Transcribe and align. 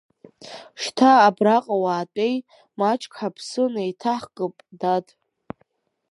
Шьҭа 0.81 1.11
абраҟа 1.27 1.75
уаатәеи, 1.83 2.35
маҷк 2.77 3.11
ҳаԥсы 3.19 3.63
неиҭаҳкып, 3.73 4.55
дад! 4.79 5.05